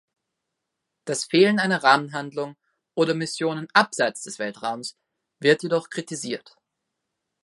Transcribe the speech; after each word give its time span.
Das 1.05 1.25
Fehlen 1.25 1.59
einer 1.59 1.83
Rahmenhandlung 1.83 2.55
oder 2.95 3.13
Missionen 3.13 3.67
abseits 3.73 4.23
des 4.23 4.39
Weltraums 4.39 4.97
wird 5.37 5.61
jedoch 5.61 5.91
kritisiert. 5.91 6.57